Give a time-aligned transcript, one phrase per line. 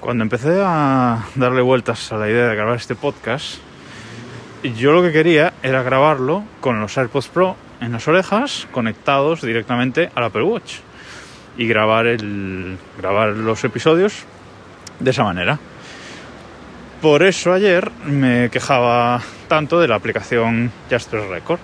[0.00, 3.58] Cuando empecé a darle vueltas a la idea de grabar este podcast,
[4.62, 10.10] yo lo que quería era grabarlo con los AirPods Pro en las orejas conectados directamente
[10.14, 10.76] al Apple Watch
[11.58, 14.24] y grabar, el, grabar los episodios
[15.00, 15.58] de esa manera.
[17.02, 21.60] Por eso ayer me quejaba tanto de la aplicación Jasper Record,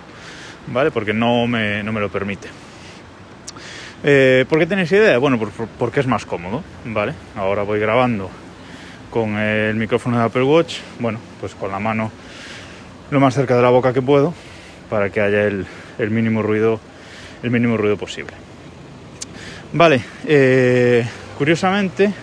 [0.67, 0.91] ¿vale?
[0.91, 2.49] Porque no me, no me lo permite.
[4.03, 5.17] Eh, ¿Por qué tenéis idea?
[5.17, 5.39] Bueno,
[5.79, 7.13] porque es más cómodo, ¿vale?
[7.35, 8.29] Ahora voy grabando
[9.09, 12.11] con el micrófono de Apple Watch, bueno, pues con la mano
[13.09, 14.33] lo más cerca de la boca que puedo
[14.89, 15.65] para que haya el,
[16.11, 16.79] mínimo ruido,
[17.41, 18.33] el mínimo ruido posible.
[19.73, 21.05] Vale, eh,
[21.37, 22.13] curiosamente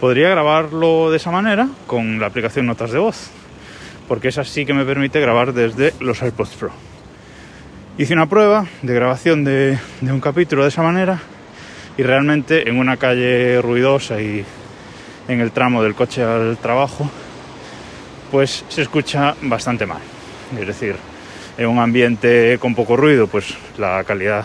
[0.00, 3.30] podría grabarlo de esa manera con la aplicación Notas de Voz,
[4.08, 6.95] porque es así que me permite grabar desde los AirPods Pro.
[7.98, 11.18] Hice una prueba de grabación de, un capítulo de esa manera
[11.96, 14.44] y realmente en una calle ruidosa y
[15.28, 17.10] en el tramo del coche al trabajo,
[18.30, 20.02] pues se escucha bastante mal.
[20.60, 20.96] Es decir,
[21.56, 24.44] en un ambiente con poco ruido, pues la calidad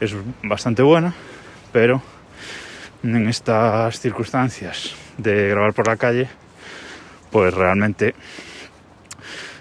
[0.00, 1.14] es bastante buena,
[1.70, 2.02] pero
[3.04, 6.28] en estas circunstancias de grabar por la calle,
[7.30, 8.16] pues realmente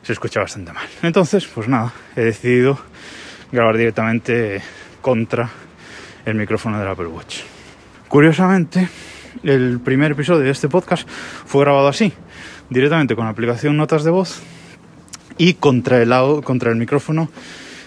[0.08, 0.88] se escucha bastante mal.
[1.03, 2.80] Entonces, pues nada, he decidido
[3.52, 4.61] grabar directamente
[5.02, 5.50] contra
[6.25, 7.39] el micrófono del Apple Watch.
[8.08, 8.88] Curiosamente,
[9.44, 12.13] el primer episodio de este podcast fue grabado así,
[12.69, 14.41] directamente con la aplicación Notas de Voz
[15.38, 17.30] y contra el, contra el micrófono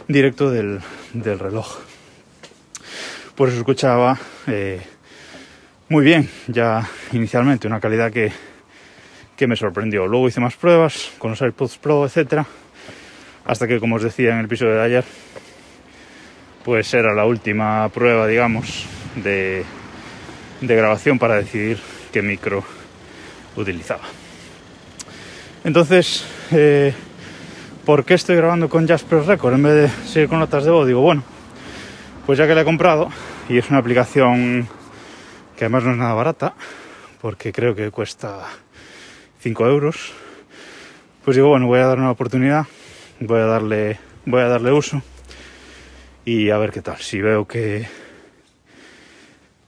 [0.06, 0.82] directo del,
[1.14, 1.78] reloj.
[3.34, 4.82] Por eso escuchaba eh,
[5.88, 8.30] muy bien, ya inicialmente, una calidad que
[9.40, 10.06] que me sorprendió.
[10.06, 12.44] Luego hice más pruebas con los AirPods Pro, etcétera,
[13.46, 15.04] hasta que, como os decía en el episodio de ayer,
[16.62, 18.84] pues era la última prueba, digamos,
[19.16, 19.64] de,
[20.60, 21.78] grabación para decidir
[22.12, 22.62] qué micro
[23.56, 24.02] utilizaba.
[25.64, 26.92] Entonces, eh,
[27.86, 30.86] ¿por qué estoy grabando con Jasper Record en vez de seguir con notas de voz?
[30.86, 31.22] Digo, bueno,
[32.26, 33.08] pues ya que la he comprado
[33.48, 34.68] y es una aplicación
[35.56, 36.52] que además no es nada barata,
[37.22, 38.46] porque creo que cuesta
[39.40, 40.12] 5 euros.
[41.24, 42.66] Pues digo, bueno, voy a dar una oportunidad,
[43.20, 45.02] voy a darle, voy a darle uso
[46.24, 46.98] y a ver qué tal.
[46.98, 47.88] Si veo que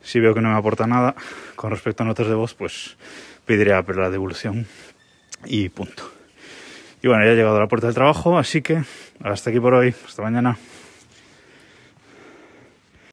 [0.03, 1.15] si veo que no me aporta nada
[1.56, 2.97] con respecto a notas de voz, pues
[3.47, 4.66] pediré la devolución
[5.44, 6.10] y punto.
[7.03, 8.83] Y bueno, ya he llegado a la puerta del trabajo, así que
[9.22, 10.59] hasta aquí por hoy, hasta mañana.